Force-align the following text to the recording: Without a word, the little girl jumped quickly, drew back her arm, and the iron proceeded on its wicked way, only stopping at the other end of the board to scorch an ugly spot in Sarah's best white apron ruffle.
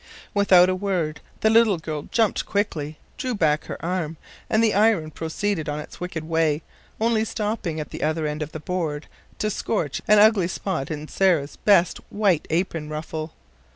Without 0.33 0.67
a 0.67 0.73
word, 0.73 1.19
the 1.41 1.49
little 1.51 1.77
girl 1.77 2.07
jumped 2.11 2.47
quickly, 2.47 2.97
drew 3.19 3.35
back 3.35 3.65
her 3.65 3.77
arm, 3.85 4.17
and 4.49 4.63
the 4.63 4.73
iron 4.73 5.11
proceeded 5.11 5.69
on 5.69 5.79
its 5.79 5.99
wicked 5.99 6.23
way, 6.23 6.63
only 6.99 7.23
stopping 7.23 7.79
at 7.79 7.91
the 7.91 8.01
other 8.01 8.25
end 8.25 8.41
of 8.41 8.51
the 8.51 8.59
board 8.59 9.05
to 9.37 9.51
scorch 9.51 10.01
an 10.07 10.17
ugly 10.17 10.47
spot 10.47 10.89
in 10.89 11.07
Sarah's 11.07 11.55
best 11.57 11.99
white 12.09 12.47
apron 12.49 12.89
ruffle. 12.89 13.33